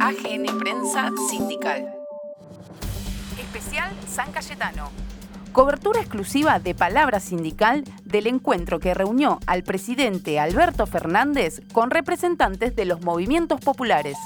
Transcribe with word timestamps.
AGN 0.00 0.58
Prensa 0.58 1.10
Sindical. 1.30 1.86
Especial 3.38 3.92
San 4.08 4.32
Cayetano. 4.32 4.90
Cobertura 5.52 6.00
exclusiva 6.00 6.58
de 6.58 6.74
Palabra 6.74 7.20
Sindical 7.20 7.84
del 8.04 8.26
encuentro 8.26 8.80
que 8.80 8.92
reunió 8.92 9.38
al 9.46 9.62
presidente 9.62 10.40
Alberto 10.40 10.86
Fernández 10.86 11.60
con 11.72 11.90
representantes 11.90 12.74
de 12.74 12.84
los 12.86 13.02
movimientos 13.02 13.60
populares. 13.60 14.18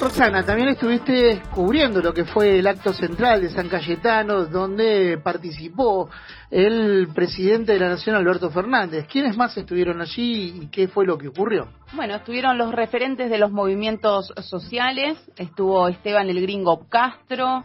Roxana, 0.00 0.44
también 0.44 0.68
estuviste 0.68 1.42
cubriendo 1.52 2.00
lo 2.00 2.14
que 2.14 2.24
fue 2.24 2.60
el 2.60 2.66
acto 2.68 2.92
central 2.92 3.40
de 3.40 3.50
San 3.50 3.68
Cayetano, 3.68 4.44
donde 4.44 5.18
participó 5.18 6.08
el 6.50 7.08
presidente 7.12 7.72
de 7.72 7.80
la 7.80 7.88
Nación, 7.88 8.14
Alberto 8.14 8.48
Fernández. 8.50 9.06
¿Quiénes 9.10 9.36
más 9.36 9.56
estuvieron 9.56 10.00
allí 10.00 10.60
y 10.62 10.66
qué 10.68 10.86
fue 10.86 11.04
lo 11.04 11.18
que 11.18 11.28
ocurrió? 11.28 11.68
Bueno, 11.94 12.14
estuvieron 12.14 12.56
los 12.58 12.72
referentes 12.72 13.28
de 13.28 13.38
los 13.38 13.50
movimientos 13.50 14.32
sociales, 14.42 15.18
estuvo 15.36 15.88
Esteban 15.88 16.28
el 16.28 16.40
Gringo 16.42 16.86
Castro, 16.88 17.64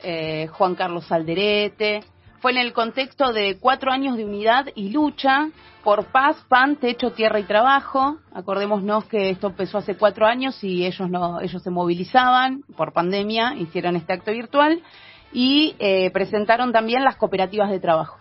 eh, 0.00 0.48
Juan 0.48 0.74
Carlos 0.74 1.10
Alderete, 1.10 2.04
fue 2.44 2.52
en 2.52 2.58
el 2.58 2.74
contexto 2.74 3.32
de 3.32 3.56
cuatro 3.58 3.90
años 3.90 4.18
de 4.18 4.24
unidad 4.26 4.66
y 4.74 4.90
lucha 4.90 5.48
por 5.82 6.04
paz, 6.12 6.36
pan, 6.46 6.76
techo, 6.76 7.12
tierra 7.12 7.40
y 7.40 7.44
trabajo. 7.44 8.18
Acordémonos 8.34 9.06
que 9.06 9.30
esto 9.30 9.46
empezó 9.46 9.78
hace 9.78 9.96
cuatro 9.96 10.26
años 10.26 10.62
y 10.62 10.84
ellos 10.84 11.08
no, 11.08 11.40
ellos 11.40 11.62
se 11.62 11.70
movilizaban 11.70 12.60
por 12.76 12.92
pandemia, 12.92 13.54
hicieron 13.54 13.96
este 13.96 14.12
acto 14.12 14.30
virtual 14.30 14.82
y 15.32 15.74
eh, 15.78 16.10
presentaron 16.10 16.70
también 16.70 17.02
las 17.02 17.16
cooperativas 17.16 17.70
de 17.70 17.80
trabajo. 17.80 18.18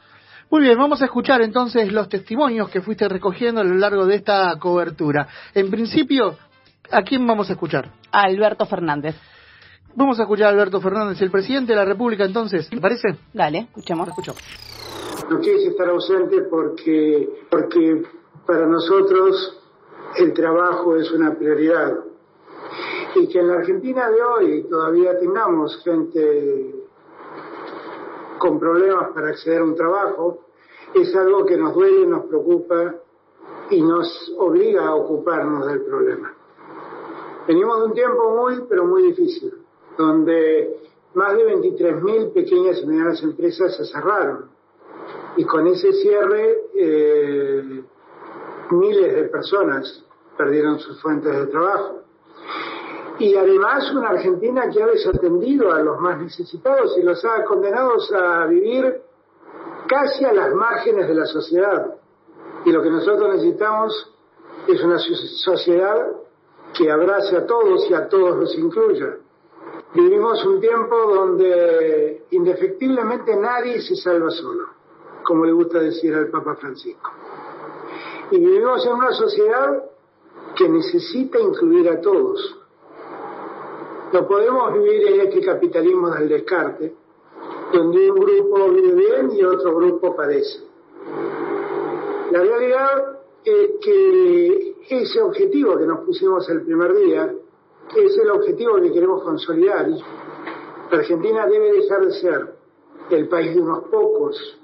Muy 0.50 0.62
bien, 0.62 0.78
vamos 0.78 1.02
a 1.02 1.06
escuchar 1.06 1.42
entonces 1.42 1.92
los 1.92 2.08
testimonios 2.08 2.70
que 2.70 2.80
fuiste 2.80 3.10
recogiendo 3.10 3.60
a 3.60 3.66
lo 3.66 3.76
largo 3.76 4.06
de 4.06 4.16
esta 4.16 4.58
cobertura. 4.58 5.28
En 5.54 5.70
principio, 5.70 6.38
¿a 6.90 7.02
quién 7.02 7.28
vamos 7.28 7.50
a 7.50 7.54
escuchar? 7.54 7.90
A 8.10 8.22
Alberto 8.22 8.66
Fernández. 8.66 9.18
Vamos 9.96 10.20
a 10.20 10.24
escuchar 10.24 10.48
a 10.48 10.50
Alberto 10.50 10.82
Fernández, 10.82 11.22
el 11.22 11.30
presidente 11.30 11.74
de 11.74 11.76
la 11.76 11.86
República, 11.86 12.26
entonces, 12.26 12.68
¿te 12.68 12.82
parece? 12.82 13.16
Dale, 13.32 13.60
escuchemos. 13.60 14.08
Escuchamos. 14.08 14.42
No 15.30 15.40
quise 15.40 15.68
estar 15.68 15.88
ausente 15.88 16.42
porque, 16.50 17.46
porque 17.48 18.04
para 18.44 18.66
nosotros 18.66 19.62
el 20.16 20.34
trabajo 20.34 20.96
es 20.96 21.12
una 21.12 21.36
prioridad. 21.36 22.00
Y 23.16 23.28
que 23.28 23.40
en 23.40 23.48
la 23.48 23.54
Argentina 23.56 24.10
de 24.10 24.24
hoy 24.24 24.64
todavía 24.68 25.20
tengamos 25.20 25.80
gente 25.84 26.74
con 28.40 28.60
problemas 28.60 29.12
para 29.14 29.30
acceder 29.30 29.62
a 29.62 29.64
un 29.64 29.76
trabajo, 29.76 30.40
es 30.96 31.16
algo 31.16 31.46
que 31.46 31.56
nos 31.56 31.76
duele, 31.76 32.08
nos 32.08 32.26
preocupa 32.26 32.96
y 33.70 33.80
nos 33.80 34.34
obliga 34.40 34.88
a 34.88 34.96
ocuparnos 34.96 35.68
del 35.68 35.84
problema. 35.84 36.34
Venimos 37.48 37.78
de 37.78 37.86
un 37.86 37.94
tiempo 37.94 38.36
muy, 38.36 38.64
pero 38.68 38.86
muy 38.88 39.04
difícil 39.04 39.63
donde 39.98 40.78
más 41.14 41.36
de 41.38 41.56
23.000 41.56 42.34
pequeñas 42.34 42.82
y 42.82 42.88
medianas 42.88 43.22
empresas 43.24 43.76
se 43.76 43.86
cerraron. 43.86 44.50
Y 45.38 45.46
con 45.46 45.68
ese 45.68 45.92
cierre, 45.94 46.58
eh, 46.76 47.84
miles 48.72 49.16
de 49.16 49.24
personas 49.24 50.06
perdieron 50.38 50.80
sus 50.80 51.02
fuentes 51.02 51.36
de 51.36 51.48
trabajo. 51.48 52.02
Y 53.20 53.36
además 53.36 53.92
una 53.94 54.10
Argentina 54.10 54.70
que 54.70 54.82
ha 54.82 54.88
desatendido 54.88 55.72
a 55.72 55.82
los 55.82 56.00
más 56.00 56.20
necesitados 56.20 56.98
y 56.98 57.04
los 57.04 57.24
ha 57.26 57.44
condenado 57.44 57.94
a 58.16 58.46
vivir 58.48 59.02
casi 59.88 60.26
a 60.26 60.34
las 60.34 60.54
márgenes 60.54 61.08
de 61.08 61.14
la 61.14 61.26
sociedad. 61.26 61.96
Y 62.66 62.72
lo 62.72 62.82
que 62.82 62.90
nosotros 62.90 63.36
necesitamos 63.36 64.14
es 64.68 64.84
una 64.84 64.98
sociedad 64.98 66.08
que 66.76 66.90
abrace 66.90 67.38
a 67.38 67.46
todos 67.46 67.90
y 67.90 67.94
a 67.94 68.08
todos 68.10 68.36
los 68.36 68.58
incluya. 68.58 69.18
Vivimos 69.94 70.44
un 70.46 70.60
tiempo 70.60 70.96
donde 70.96 72.24
indefectiblemente 72.32 73.36
nadie 73.36 73.80
se 73.82 73.96
salva 73.96 74.32
solo, 74.32 74.70
como 75.24 75.46
le 75.46 75.52
gusta 75.52 75.80
decir 75.80 76.16
al 76.16 76.30
Papa 76.30 76.56
Francisco. 76.56 77.12
Y 78.32 78.40
vivimos 78.40 78.84
en 78.88 78.94
una 78.94 79.12
sociedad 79.12 79.84
que 80.56 80.68
necesita 80.68 81.40
incluir 81.40 81.90
a 81.90 82.02
todos. 82.02 82.60
No 84.12 84.28
podemos 84.28 84.74
vivir 84.74 85.08
en 85.10 85.22
este 85.22 85.42
capitalismo 85.42 86.10
del 86.10 86.28
descarte, 86.28 86.96
donde 87.72 88.12
un 88.12 88.20
grupo 88.20 88.70
vive 88.70 88.94
bien 88.94 89.32
y 89.32 89.44
otro 89.44 89.76
grupo 89.76 90.16
padece. 90.16 90.62
La 92.32 92.40
realidad 92.40 93.20
es 93.44 93.70
que 93.80 94.76
ese 94.90 95.22
objetivo 95.22 95.78
que 95.78 95.86
nos 95.86 96.00
pusimos 96.00 96.50
el 96.50 96.64
primer 96.64 96.96
día, 96.96 97.34
es 97.96 98.18
el 98.18 98.32
objetivo 98.32 98.76
que 98.82 98.92
queremos 98.92 99.24
consolidar. 99.24 99.88
Argentina 100.92 101.48
debe 101.48 101.74
dejar 101.74 102.06
de 102.06 102.12
ser 102.14 102.56
el 103.10 103.28
país 103.28 103.56
de 103.56 103.62
unos 103.62 103.84
pocos, 103.86 104.60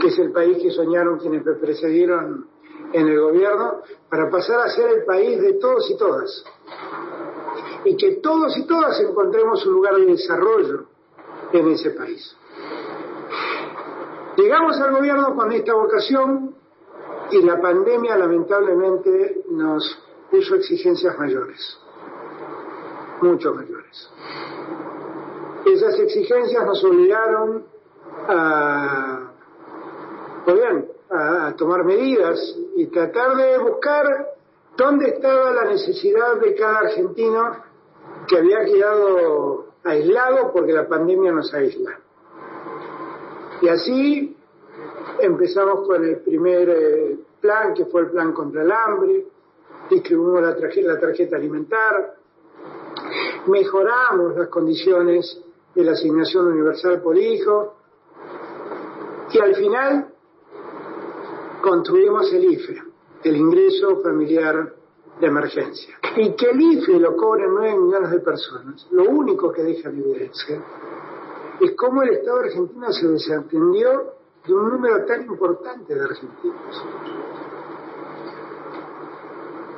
que 0.00 0.08
es 0.08 0.18
el 0.18 0.32
país 0.32 0.58
que 0.62 0.70
soñaron 0.70 1.18
quienes 1.18 1.44
me 1.44 1.54
precedieron 1.54 2.46
en 2.92 3.08
el 3.08 3.20
gobierno, 3.20 3.82
para 4.08 4.30
pasar 4.30 4.60
a 4.60 4.68
ser 4.68 4.90
el 4.90 5.04
país 5.04 5.40
de 5.40 5.54
todos 5.54 5.90
y 5.90 5.96
todas. 5.96 6.44
Y 7.84 7.96
que 7.96 8.16
todos 8.16 8.56
y 8.56 8.66
todas 8.66 9.00
encontremos 9.00 9.64
un 9.66 9.72
lugar 9.74 9.96
de 9.96 10.06
desarrollo 10.06 10.86
en 11.52 11.68
ese 11.68 11.90
país. 11.90 12.36
Llegamos 14.36 14.78
al 14.80 14.94
gobierno 14.94 15.34
con 15.34 15.50
esta 15.52 15.74
vocación 15.74 16.54
y 17.30 17.42
la 17.42 17.60
pandemia 17.60 18.16
lamentablemente 18.16 19.44
nos 19.50 19.98
puso 20.30 20.56
exigencias 20.56 21.18
mayores 21.18 21.78
mucho 23.22 23.54
mayores. 23.54 24.10
Esas 25.64 25.98
exigencias 25.98 26.64
nos 26.64 26.84
obligaron 26.84 27.64
a, 28.28 29.30
pues 30.44 30.56
bien, 30.56 30.88
a, 31.10 31.54
tomar 31.56 31.84
medidas 31.84 32.56
y 32.76 32.86
tratar 32.86 33.36
de 33.36 33.58
buscar 33.58 34.34
dónde 34.76 35.08
estaba 35.08 35.50
la 35.52 35.64
necesidad 35.64 36.36
de 36.40 36.54
cada 36.54 36.78
argentino 36.80 37.56
que 38.28 38.38
había 38.38 38.64
quedado 38.64 39.66
aislado 39.84 40.52
porque 40.52 40.72
la 40.72 40.86
pandemia 40.86 41.32
nos 41.32 41.52
aísla. 41.54 41.98
Y 43.62 43.68
así 43.68 44.36
empezamos 45.20 45.86
con 45.86 46.04
el 46.04 46.18
primer 46.18 46.68
eh, 46.68 47.18
plan, 47.40 47.72
que 47.74 47.86
fue 47.86 48.02
el 48.02 48.10
plan 48.10 48.32
contra 48.32 48.62
el 48.62 48.70
hambre, 48.70 49.26
distribuimos 49.88 50.42
la, 50.42 50.56
la 50.94 51.00
tarjeta 51.00 51.36
alimentar, 51.36 52.16
mejoramos 53.46 54.36
las 54.36 54.48
condiciones 54.48 55.42
de 55.74 55.84
la 55.84 55.92
asignación 55.92 56.46
universal 56.46 57.00
por 57.02 57.16
hijo 57.16 57.74
y 59.30 59.38
al 59.38 59.54
final 59.54 60.08
construimos 61.60 62.32
el 62.32 62.44
IFE, 62.44 62.82
el 63.24 63.36
ingreso 63.36 64.00
familiar 64.02 64.74
de 65.20 65.26
emergencia. 65.26 65.98
Y 66.16 66.34
que 66.34 66.50
el 66.50 66.60
IFE 66.60 67.00
lo 67.00 67.16
cobren 67.16 67.54
9 67.54 67.76
millones 67.78 68.10
de 68.10 68.20
personas, 68.20 68.86
lo 68.90 69.04
único 69.04 69.52
que 69.52 69.62
deja 69.62 69.88
en 69.90 69.98
evidencia 69.98 70.62
es 71.60 71.72
cómo 71.76 72.02
el 72.02 72.10
Estado 72.10 72.40
argentino 72.40 72.92
se 72.92 73.08
desatendió 73.08 74.14
de 74.46 74.54
un 74.54 74.68
número 74.68 75.04
tan 75.06 75.22
importante 75.22 75.94
de 75.94 76.04
argentinos. 76.04 76.84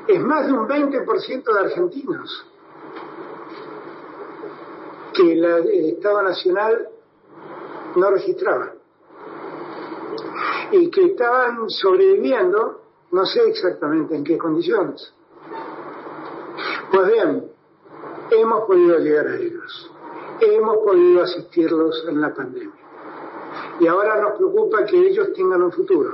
Es 0.08 0.20
más 0.22 0.46
de 0.46 0.52
un 0.52 0.66
20% 0.66 1.52
de 1.52 1.60
argentinos 1.60 2.47
que 5.18 5.32
el 5.32 5.94
Estado 5.96 6.22
Nacional 6.22 6.88
no 7.96 8.10
registraba 8.10 8.72
y 10.70 10.90
que 10.90 11.06
estaban 11.06 11.68
sobreviviendo, 11.68 12.82
no 13.10 13.26
sé 13.26 13.48
exactamente 13.48 14.14
en 14.14 14.22
qué 14.22 14.38
condiciones. 14.38 15.12
Pues 16.92 17.08
bien, 17.08 17.50
hemos 18.30 18.64
podido 18.66 18.98
llegar 18.98 19.26
a 19.26 19.36
ellos, 19.36 19.90
hemos 20.40 20.76
podido 20.78 21.22
asistirlos 21.22 22.04
en 22.08 22.20
la 22.20 22.32
pandemia. 22.32 22.74
Y 23.80 23.86
ahora 23.88 24.20
nos 24.20 24.36
preocupa 24.36 24.84
que 24.84 24.98
ellos 24.98 25.32
tengan 25.32 25.62
un 25.62 25.72
futuro, 25.72 26.12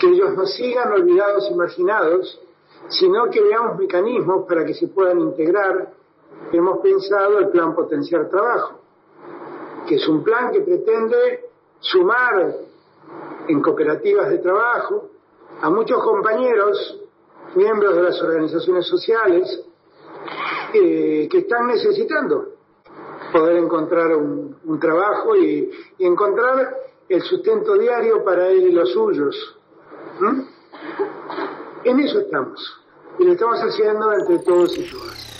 que 0.00 0.08
ellos 0.08 0.34
no 0.34 0.44
sigan 0.44 0.92
olvidados 0.92 1.48
y 1.50 1.54
marginados, 1.54 2.40
sino 2.88 3.30
que 3.30 3.40
veamos 3.42 3.78
mecanismos 3.78 4.44
para 4.46 4.64
que 4.64 4.74
se 4.74 4.88
puedan 4.88 5.20
integrar 5.20 5.92
hemos 6.52 6.78
pensado 6.78 7.38
el 7.38 7.48
plan 7.48 7.74
Potenciar 7.74 8.28
Trabajo, 8.28 8.80
que 9.86 9.96
es 9.96 10.08
un 10.08 10.22
plan 10.22 10.52
que 10.52 10.60
pretende 10.60 11.50
sumar 11.80 12.54
en 13.48 13.62
cooperativas 13.62 14.28
de 14.30 14.38
trabajo 14.38 15.10
a 15.62 15.70
muchos 15.70 16.02
compañeros, 16.02 17.00
miembros 17.54 17.94
de 17.94 18.02
las 18.02 18.20
organizaciones 18.22 18.86
sociales, 18.86 19.64
eh, 20.74 21.28
que 21.30 21.38
están 21.38 21.68
necesitando 21.68 22.56
poder 23.32 23.56
encontrar 23.56 24.14
un, 24.16 24.78
trabajo 24.80 25.36
y, 25.36 25.70
encontrar 25.98 26.76
el 27.08 27.22
sustento 27.22 27.78
diario 27.78 28.24
para 28.24 28.48
él 28.48 28.68
y 28.68 28.72
los 28.72 28.92
suyos. 28.92 29.58
En 31.84 32.00
eso 32.00 32.20
estamos. 32.20 32.82
Y 33.18 33.24
lo 33.24 33.32
estamos 33.32 33.60
haciendo 33.60 34.12
entre 34.12 34.38
todos 34.40 34.76
y 34.76 34.90
todas. 34.90 35.35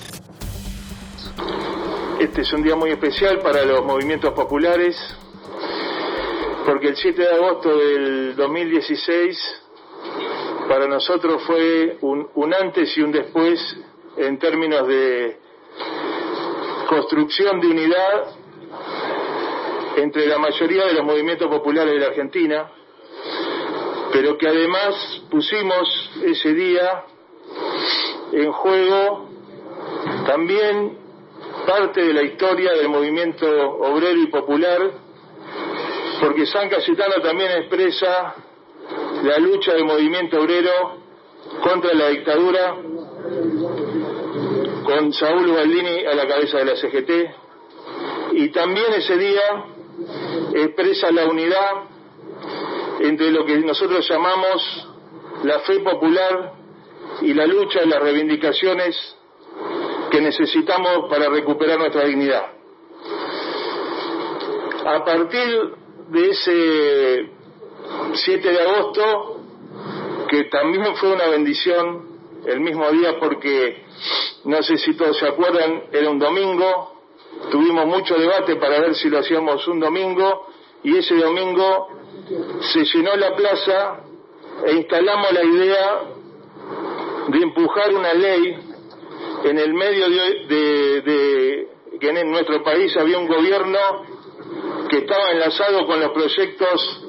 Este 2.18 2.40
es 2.40 2.52
un 2.54 2.62
día 2.62 2.74
muy 2.74 2.90
especial 2.90 3.40
para 3.40 3.62
los 3.66 3.84
movimientos 3.84 4.32
populares, 4.32 4.96
porque 6.64 6.88
el 6.88 6.96
7 6.96 7.20
de 7.20 7.34
agosto 7.34 7.76
del 7.76 8.34
2016 8.34 9.62
para 10.66 10.86
nosotros 10.86 11.42
fue 11.46 11.98
un, 12.00 12.26
un 12.36 12.54
antes 12.54 12.96
y 12.96 13.02
un 13.02 13.12
después 13.12 13.60
en 14.16 14.38
términos 14.38 14.88
de 14.88 15.36
construcción 16.88 17.60
de 17.60 17.66
unidad 17.66 18.34
entre 19.96 20.26
la 20.26 20.38
mayoría 20.38 20.86
de 20.86 20.94
los 20.94 21.04
movimientos 21.04 21.48
populares 21.48 21.92
de 21.92 22.00
la 22.00 22.06
Argentina, 22.06 22.70
pero 24.10 24.38
que 24.38 24.48
además 24.48 25.22
pusimos 25.30 26.12
ese 26.24 26.54
día 26.54 27.04
en 28.32 28.52
juego 28.52 29.28
también 30.26 31.05
parte 31.66 32.02
de 32.02 32.14
la 32.14 32.22
historia 32.22 32.72
del 32.72 32.88
movimiento 32.88 33.46
obrero 33.46 34.20
y 34.20 34.28
popular, 34.28 34.92
porque 36.20 36.46
San 36.46 36.68
Cayetano 36.68 37.20
también 37.22 37.50
expresa 37.50 38.34
la 39.22 39.38
lucha 39.38 39.72
del 39.72 39.84
movimiento 39.84 40.40
obrero 40.40 40.98
contra 41.62 41.92
la 41.94 42.08
dictadura, 42.08 42.76
con 44.84 45.12
Saúl 45.12 45.50
Baldini 45.50 46.06
a 46.06 46.14
la 46.14 46.26
cabeza 46.26 46.58
de 46.58 46.64
la 46.64 46.76
CGT, 46.76 47.10
y 48.32 48.48
también 48.50 48.92
ese 48.94 49.16
día 49.16 49.64
expresa 50.54 51.10
la 51.10 51.26
unidad 51.26 51.72
entre 53.00 53.30
lo 53.30 53.44
que 53.44 53.58
nosotros 53.58 54.08
llamamos 54.08 54.88
la 55.42 55.60
fe 55.60 55.80
popular 55.80 56.52
y 57.22 57.34
la 57.34 57.46
lucha 57.46 57.82
y 57.82 57.88
las 57.88 58.00
reivindicaciones 58.00 59.15
que 60.16 60.22
necesitamos 60.22 61.10
para 61.10 61.28
recuperar 61.28 61.78
nuestra 61.78 62.04
dignidad. 62.06 62.46
A 64.86 65.04
partir 65.04 65.74
de 66.08 66.30
ese 66.30 67.30
7 68.14 68.50
de 68.50 68.60
agosto, 68.62 69.40
que 70.30 70.44
también 70.44 70.96
fue 70.96 71.12
una 71.12 71.26
bendición 71.26 72.16
el 72.46 72.60
mismo 72.60 72.90
día 72.92 73.18
porque, 73.20 73.84
no 74.44 74.62
sé 74.62 74.78
si 74.78 74.94
todos 74.96 75.18
se 75.18 75.28
acuerdan, 75.28 75.82
era 75.92 76.08
un 76.08 76.18
domingo, 76.18 76.94
tuvimos 77.50 77.84
mucho 77.84 78.14
debate 78.14 78.56
para 78.56 78.80
ver 78.80 78.94
si 78.94 79.10
lo 79.10 79.18
hacíamos 79.18 79.68
un 79.68 79.80
domingo 79.80 80.46
y 80.82 80.96
ese 80.96 81.14
domingo 81.14 81.88
se 82.60 82.84
llenó 82.84 83.16
la 83.16 83.36
plaza 83.36 84.00
e 84.64 84.72
instalamos 84.76 85.30
la 85.30 85.44
idea 85.44 86.00
de 87.28 87.38
empujar 87.38 87.94
una 87.94 88.14
ley 88.14 88.65
en 89.44 89.58
el 89.58 89.74
medio 89.74 90.08
de, 90.08 91.68
que 92.00 92.08
en 92.08 92.30
nuestro 92.30 92.62
país 92.62 92.96
había 92.96 93.18
un 93.18 93.26
gobierno 93.26 93.78
que 94.88 94.98
estaba 94.98 95.30
enlazado 95.32 95.86
con 95.86 96.00
los 96.00 96.12
proyectos 96.12 97.02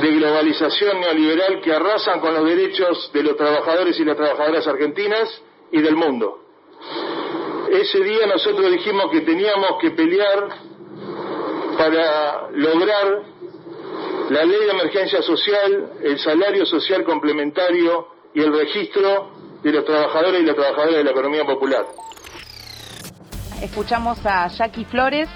de 0.00 0.08
globalización 0.12 1.00
neoliberal 1.00 1.60
que 1.60 1.72
arrasan 1.72 2.20
con 2.20 2.34
los 2.34 2.44
derechos 2.44 3.10
de 3.12 3.22
los 3.22 3.36
trabajadores 3.36 3.98
y 3.98 4.04
las 4.04 4.16
trabajadoras 4.16 4.66
argentinas 4.66 5.42
y 5.70 5.80
del 5.80 5.96
mundo. 5.96 6.40
Ese 7.70 8.00
día 8.02 8.26
nosotros 8.26 8.70
dijimos 8.70 9.10
que 9.10 9.20
teníamos 9.20 9.78
que 9.80 9.90
pelear 9.90 10.48
para 11.78 12.48
lograr 12.52 13.22
la 14.30 14.44
ley 14.44 14.60
de 14.60 14.70
emergencia 14.70 15.22
social, 15.22 15.92
el 16.02 16.18
salario 16.18 16.66
social 16.66 17.04
complementario 17.04 18.08
y 18.34 18.40
el 18.40 18.52
registro 18.52 19.35
de 19.62 19.72
los 19.72 19.84
trabajadores 19.84 20.40
y 20.40 20.44
las 20.44 20.56
trabajadoras 20.56 20.94
de 20.94 21.04
la 21.04 21.10
economía 21.10 21.44
popular. 21.44 21.84
Escuchamos 23.62 24.18
a 24.24 24.48
Jackie 24.48 24.84
Flores 24.84 25.28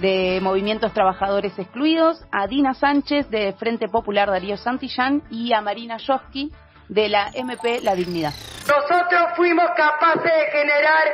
de 0.00 0.40
Movimientos 0.42 0.92
Trabajadores 0.92 1.58
Excluidos, 1.58 2.22
a 2.32 2.46
Dina 2.46 2.74
Sánchez 2.74 3.30
de 3.30 3.52
Frente 3.54 3.88
Popular 3.88 4.28
Darío 4.28 4.56
Santillán 4.56 5.22
y 5.30 5.52
a 5.52 5.60
Marina 5.60 5.96
Yosky 5.98 6.52
de 6.88 7.08
la 7.08 7.30
MP 7.34 7.80
La 7.82 7.94
Dignidad. 7.94 8.32
Nosotros 8.66 9.32
fuimos 9.36 9.66
capaces 9.76 10.24
de 10.24 10.50
generar 10.52 11.04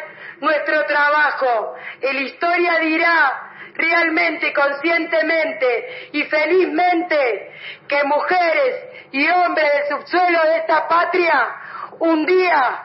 nuestro 0.41 0.85
trabajo 0.87 1.75
y 2.01 2.13
la 2.13 2.21
historia 2.23 2.79
dirá 2.81 3.53
realmente, 3.75 4.53
conscientemente 4.53 6.11
y 6.13 6.23
felizmente 6.25 7.53
que 7.89 8.05
mujeres 8.05 8.85
y 9.13 9.29
hombres 9.29 9.71
del 9.73 9.99
subsuelo 9.99 10.43
de 10.45 10.57
esta 10.59 10.89
patria 10.89 11.55
un 12.03 12.27
día, 12.27 12.83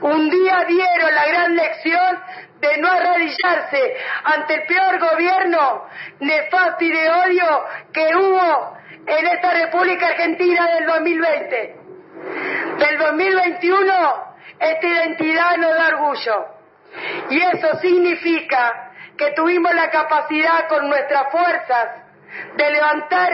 un 0.00 0.30
día 0.30 0.64
dieron 0.66 1.14
la 1.14 1.26
gran 1.26 1.54
lección 1.54 2.18
de 2.60 2.78
no 2.78 2.90
arrodillarse 2.90 3.96
ante 4.24 4.54
el 4.54 4.62
peor 4.62 4.98
gobierno 4.98 5.86
nefasto 6.20 6.82
y 6.84 6.90
de 6.90 7.10
odio 7.10 7.64
que 7.92 8.16
hubo 8.16 8.78
en 9.06 9.26
esta 9.26 9.50
República 9.50 10.06
Argentina 10.06 10.66
del 10.76 10.86
2020. 10.86 11.76
Del 12.78 12.98
2021, 12.98 13.92
esta 14.58 14.86
identidad 14.86 15.56
nos 15.58 15.74
da 15.76 15.88
orgullo. 15.88 16.46
Y 17.28 17.42
eso 17.42 17.78
significa 17.82 18.92
que 19.18 19.32
tuvimos 19.32 19.74
la 19.74 19.90
capacidad 19.90 20.68
con 20.68 20.88
nuestras 20.88 21.30
fuerzas 21.30 21.88
de 22.56 22.70
levantar 22.70 23.30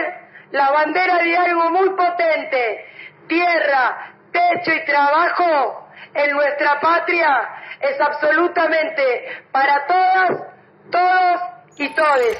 la 0.51 0.71
bandera 0.71 1.19
de 1.19 1.37
algo 1.37 1.69
muy 1.69 1.89
potente, 1.91 2.85
tierra, 3.27 4.11
techo 4.31 4.71
y 4.71 4.85
trabajo 4.85 5.87
en 6.13 6.31
nuestra 6.31 6.79
patria 6.79 7.49
es 7.79 7.99
absolutamente 7.99 9.43
para 9.51 9.87
todas, 9.87 10.29
todos 10.91 11.41
y 11.77 11.93
todes. 11.95 12.37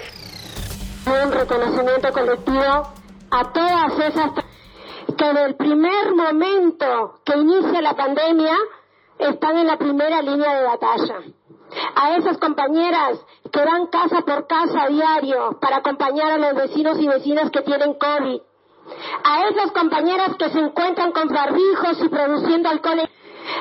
Un 1.06 1.32
reconocimiento 1.32 2.12
colectivo 2.12 2.94
a 3.32 3.54
todas 3.54 4.00
esas 4.00 4.32
que 5.18 5.30
en 5.30 5.38
el 5.38 5.56
primer 5.56 6.14
momento 6.16 7.22
que 7.26 7.38
inicia 7.38 7.82
la 7.82 7.96
pandemia 7.96 8.56
están 9.18 9.58
en 9.58 9.68
la 9.68 9.78
primera 9.78 10.22
línea 10.22 10.56
de 10.56 10.64
batalla. 10.64 11.16
A 11.96 12.16
esas 12.18 12.38
compañeras 12.38 13.20
que 13.52 13.64
van 13.64 13.88
casa 13.88 14.22
por 14.22 14.48
casa 14.48 14.84
a 14.84 14.88
diario 14.88 15.58
para 15.60 15.78
acompañar 15.78 16.32
a 16.32 16.38
los 16.38 16.56
vecinos 16.56 17.00
y 17.00 17.08
vecinas 17.08 17.50
que 17.50 17.62
tienen 17.62 17.94
COVID 17.94 18.42
a 19.24 19.48
esas 19.48 19.72
compañeras 19.72 20.36
que 20.38 20.50
se 20.50 20.60
encuentran 20.60 21.12
con 21.12 21.28
barbijos 21.28 22.01
y 22.01 22.10
produciendo 22.10 22.69
alcohol, 22.69 23.10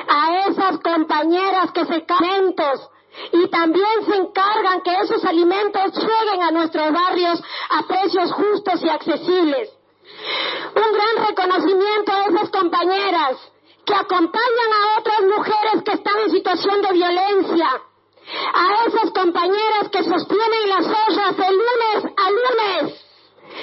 a 0.07 0.47
esas 0.47 0.79
compañeras 0.79 1.71
que 1.71 1.85
se 1.85 2.05
alimentos 2.07 2.89
y 3.31 3.47
también 3.49 4.05
se 4.05 4.15
encargan 4.15 4.81
que 4.81 4.93
esos 5.01 5.23
alimentos 5.25 5.93
lleguen 5.95 6.43
a 6.43 6.51
nuestros 6.51 6.91
barrios 6.91 7.41
a 7.69 7.83
precios 7.83 8.31
justos 8.31 8.81
y 8.83 8.89
accesibles. 8.89 9.69
Un 10.75 10.93
gran 10.93 11.27
reconocimiento 11.27 12.11
a 12.11 12.25
esas 12.25 12.49
compañeras 12.49 13.37
que 13.85 13.95
acompañan 13.95 14.73
a 14.73 14.99
otras 14.99 15.21
mujeres 15.21 15.83
que 15.83 15.91
están 15.93 16.19
en 16.19 16.31
situación 16.31 16.81
de 16.81 16.93
violencia, 16.93 17.69
a 18.53 18.85
esas 18.87 19.11
compañeras 19.11 19.89
que 19.91 20.03
sostienen 20.03 20.69
las 20.69 20.85
ollas 20.85 21.37
lunes 21.51 22.13
a 22.17 22.31
lunes 22.31 23.11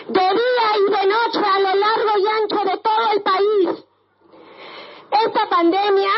de 0.09 0.21
día 0.21 0.69
y 0.79 0.91
de 0.91 1.07
noche 1.07 1.41
a 1.45 1.61
lo 1.61 1.75
largo 1.75 2.19
y 2.19 2.27
ancho 2.27 2.65
de 2.65 2.79
todo 2.79 3.13
el 3.13 3.23
país. 3.23 3.85
Esta 5.11 5.48
pandemia 5.59 6.11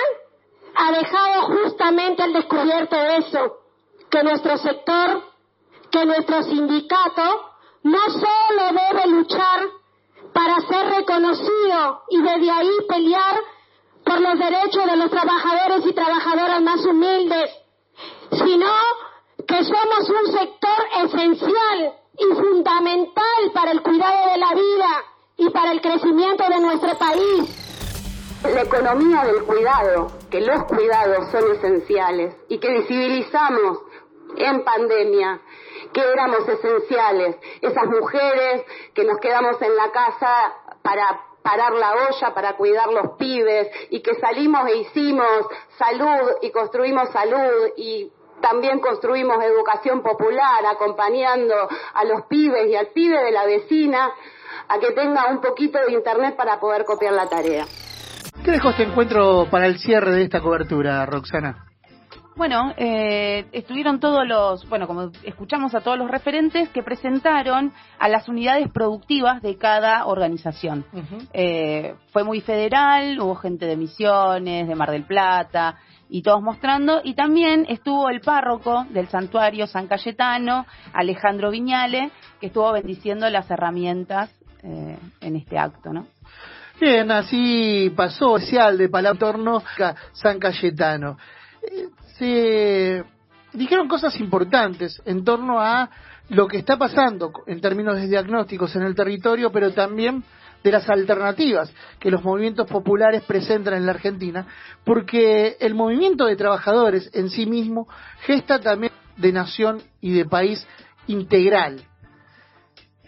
ha 0.74 0.92
dejado 0.92 1.42
justamente 1.42 2.22
al 2.22 2.32
descubierto 2.32 2.96
eso, 2.96 3.56
que 4.10 4.22
nuestro 4.22 4.58
sector, 4.58 5.22
que 5.90 6.04
nuestro 6.04 6.42
sindicato 6.42 7.22
no 7.84 8.00
solo 8.10 8.62
debe 8.68 9.06
luchar 9.08 9.60
para 10.34 10.60
ser 10.60 10.86
reconocido 10.98 12.02
y 12.10 12.20
desde 12.20 12.50
ahí 12.50 12.70
pelear 12.86 13.40
por 14.04 14.20
los 14.20 14.38
derechos 14.38 14.84
de 14.86 14.96
los 14.96 15.10
trabajadores 15.10 15.86
y 15.86 15.92
trabajadoras 15.92 16.60
más 16.62 16.84
humildes, 16.84 17.50
sino 18.32 18.70
que 19.48 19.64
somos 19.64 20.10
un 20.10 20.32
sector 20.32 20.80
esencial 21.04 21.94
y 22.18 22.34
fundamental 22.34 23.50
para 23.54 23.70
el 23.70 23.82
cuidado 23.82 24.32
de 24.32 24.38
la 24.38 24.54
vida 24.54 25.04
y 25.38 25.50
para 25.50 25.72
el 25.72 25.80
crecimiento 25.80 26.44
de 26.48 26.60
nuestro 26.60 26.98
país. 26.98 27.59
La 28.42 28.62
economía 28.62 29.22
del 29.24 29.42
cuidado, 29.44 30.12
que 30.30 30.40
los 30.40 30.64
cuidados 30.64 31.30
son 31.30 31.52
esenciales 31.52 32.34
y 32.48 32.58
que 32.58 32.70
visibilizamos 32.70 33.82
en 34.36 34.64
pandemia, 34.64 35.40
que 35.92 36.00
éramos 36.00 36.48
esenciales, 36.48 37.36
esas 37.60 37.86
mujeres 37.86 38.64
que 38.94 39.04
nos 39.04 39.18
quedamos 39.18 39.60
en 39.60 39.76
la 39.76 39.92
casa 39.92 40.54
para 40.82 41.20
parar 41.42 41.72
la 41.74 41.92
olla, 41.92 42.34
para 42.34 42.56
cuidar 42.56 42.88
los 42.88 43.16
pibes 43.18 43.68
y 43.90 44.00
que 44.00 44.14
salimos 44.14 44.66
e 44.68 44.76
hicimos 44.78 45.46
salud 45.78 46.32
y 46.40 46.50
construimos 46.50 47.10
salud 47.10 47.72
y 47.76 48.10
también 48.40 48.80
construimos 48.80 49.36
educación 49.44 50.02
popular, 50.02 50.64
acompañando 50.64 51.68
a 51.92 52.04
los 52.04 52.22
pibes 52.22 52.68
y 52.68 52.74
al 52.74 52.88
pibe 52.88 53.22
de 53.22 53.32
la 53.32 53.44
vecina 53.44 54.12
a 54.66 54.78
que 54.78 54.92
tenga 54.92 55.26
un 55.26 55.42
poquito 55.42 55.78
de 55.78 55.92
internet 55.92 56.36
para 56.36 56.58
poder 56.58 56.86
copiar 56.86 57.12
la 57.12 57.28
tarea. 57.28 57.66
¿Qué 58.50 58.54
dejó 58.54 58.70
este 58.70 58.82
encuentro 58.82 59.46
para 59.48 59.68
el 59.68 59.78
cierre 59.78 60.10
de 60.10 60.24
esta 60.24 60.40
cobertura, 60.40 61.06
Roxana? 61.06 61.66
Bueno, 62.34 62.74
eh, 62.76 63.46
estuvieron 63.52 64.00
todos 64.00 64.26
los, 64.26 64.68
bueno, 64.68 64.88
como 64.88 65.12
escuchamos 65.22 65.72
a 65.76 65.82
todos 65.82 65.96
los 65.96 66.10
referentes 66.10 66.68
que 66.70 66.82
presentaron 66.82 67.72
a 68.00 68.08
las 68.08 68.28
unidades 68.28 68.68
productivas 68.72 69.40
de 69.40 69.56
cada 69.56 70.04
organización. 70.06 70.84
eh, 71.32 71.94
fue 72.12 72.24
muy 72.24 72.40
federal, 72.40 73.20
hubo 73.20 73.36
gente 73.36 73.66
de 73.66 73.76
Misiones, 73.76 74.66
de 74.66 74.74
Mar 74.74 74.90
del 74.90 75.04
Plata, 75.04 75.76
y 76.08 76.22
todos 76.22 76.42
mostrando, 76.42 77.02
y 77.04 77.14
también 77.14 77.66
estuvo 77.68 78.08
el 78.08 78.20
párroco 78.20 78.84
del 78.90 79.06
santuario 79.06 79.68
San 79.68 79.86
Cayetano, 79.86 80.66
Alejandro 80.92 81.52
Viñale, 81.52 82.10
que 82.40 82.48
estuvo 82.48 82.72
bendiciendo 82.72 83.30
las 83.30 83.48
herramientas 83.48 84.28
eh, 84.64 84.98
en 85.20 85.36
este 85.36 85.56
acto, 85.56 85.92
¿no? 85.92 86.08
Bien, 86.80 87.10
así 87.10 87.92
pasó 87.94 88.38
especial 88.38 88.78
de 88.78 88.88
Palabra 88.88 89.18
Torno 89.18 89.62
a 89.80 89.94
San 90.14 90.38
Cayetano. 90.38 91.18
Eh, 91.62 91.88
se 92.16 93.04
dijeron 93.52 93.86
cosas 93.86 94.18
importantes 94.18 95.02
en 95.04 95.22
torno 95.22 95.60
a 95.60 95.90
lo 96.30 96.48
que 96.48 96.56
está 96.56 96.78
pasando 96.78 97.32
en 97.46 97.60
términos 97.60 97.96
de 97.96 98.08
diagnósticos 98.08 98.74
en 98.76 98.82
el 98.84 98.94
territorio, 98.94 99.52
pero 99.52 99.72
también 99.72 100.24
de 100.64 100.72
las 100.72 100.88
alternativas 100.88 101.70
que 101.98 102.10
los 102.10 102.24
movimientos 102.24 102.66
populares 102.66 103.24
presentan 103.24 103.74
en 103.74 103.84
la 103.84 103.92
Argentina, 103.92 104.46
porque 104.82 105.58
el 105.60 105.74
movimiento 105.74 106.24
de 106.24 106.36
trabajadores 106.36 107.10
en 107.12 107.28
sí 107.28 107.44
mismo 107.44 107.88
gesta 108.22 108.58
también 108.58 108.94
de 109.18 109.32
nación 109.32 109.82
y 110.00 110.14
de 110.14 110.24
país 110.24 110.66
integral. 111.08 111.89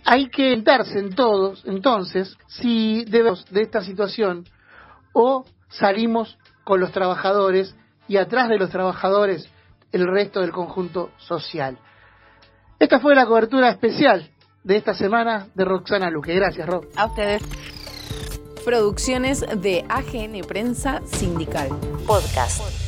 Hay 0.05 0.29
que 0.29 0.43
preguntarse 0.49 0.99
en 0.99 1.15
todos, 1.15 1.63
entonces, 1.65 2.37
si 2.49 3.05
debemos 3.05 3.45
de 3.51 3.63
esta 3.63 3.83
situación 3.83 4.45
o 5.13 5.45
salimos 5.69 6.39
con 6.65 6.81
los 6.81 6.93
trabajadores 6.93 7.75
y 8.09 8.17
atrás 8.17 8.49
de 8.49 8.59
los 8.59 8.71
trabajadores 8.71 9.49
el 9.93 10.07
resto 10.07 10.41
del 10.41 10.51
conjunto 10.51 11.11
social. 11.19 11.79
Esta 12.79 12.99
fue 12.99 13.15
la 13.15 13.27
cobertura 13.27 13.71
especial 13.71 14.31
de 14.65 14.77
esta 14.77 14.95
semana 14.95 15.47
de 15.55 15.65
Roxana 15.65 16.11
Luque. 16.11 16.35
Gracias, 16.35 16.67
Rob. 16.67 16.87
A 16.97 17.07
ustedes. 17.07 17.43
Producciones 18.65 19.45
de 19.61 19.85
AGN 19.89 20.47
Prensa 20.47 21.01
Sindical. 21.07 21.69
Podcast. 22.07 22.82